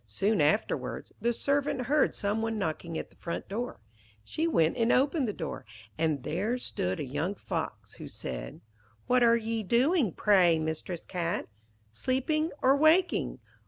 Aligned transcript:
Soon 0.07 0.41
afterwards, 0.41 1.13
the 1.21 1.31
servant 1.31 1.81
heard 1.83 2.15
some 2.15 2.41
one 2.41 2.57
knocking 2.57 2.97
at 2.97 3.11
the 3.11 3.15
front 3.17 3.47
door. 3.47 3.79
She 4.23 4.47
went 4.47 4.75
and 4.75 4.91
opened 4.91 5.27
the 5.27 5.31
door, 5.31 5.63
and 5.95 6.23
there 6.23 6.57
stood 6.57 6.99
a 6.99 7.05
young 7.05 7.35
Fox, 7.35 7.93
who 7.93 8.07
said 8.07 8.61
'What 9.05 9.21
are 9.21 9.37
ye 9.37 9.61
doing, 9.61 10.11
pray, 10.13 10.57
Mistress 10.57 11.01
Cat? 11.05 11.45
Sleeping 11.91 12.49
or 12.63 12.75
waking? 12.75 13.41